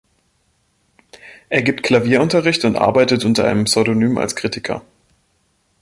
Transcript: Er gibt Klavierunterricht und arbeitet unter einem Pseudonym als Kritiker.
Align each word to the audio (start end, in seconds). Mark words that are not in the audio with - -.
Er 1.49 1.61
gibt 1.61 1.83
Klavierunterricht 1.83 2.65
und 2.65 2.75
arbeitet 2.75 3.23
unter 3.23 3.47
einem 3.47 3.65
Pseudonym 3.65 4.17
als 4.17 4.35
Kritiker. 4.35 4.81